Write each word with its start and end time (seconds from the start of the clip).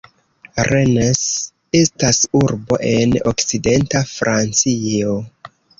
Rennes 0.69 1.19
estas 1.81 2.23
urbo 2.41 2.81
en 2.95 3.15
okcidenta 3.35 4.07
Francio. 4.19 5.19